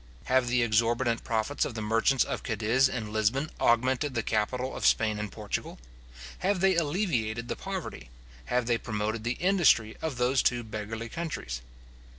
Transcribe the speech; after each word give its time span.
Have 0.23 0.47
the 0.47 0.63
exorbitant 0.63 1.23
profits 1.23 1.63
of 1.63 1.75
the 1.75 1.81
merchants 1.83 2.23
of 2.23 2.41
Cadiz 2.41 2.89
and 2.89 3.13
Lisbon 3.13 3.51
augmented 3.59 4.15
the 4.15 4.23
capital 4.23 4.75
of 4.75 4.83
Spain 4.83 5.19
and 5.19 5.31
Portugal? 5.31 5.77
Have 6.39 6.59
they 6.59 6.75
alleviated 6.75 7.49
the 7.49 7.55
poverty, 7.55 8.09
have 8.45 8.65
they 8.65 8.79
promoted 8.79 9.23
the 9.23 9.33
industry, 9.33 9.95
of 10.01 10.17
those 10.17 10.41
two 10.41 10.63
beggarly 10.63 11.07
countries? 11.07 11.61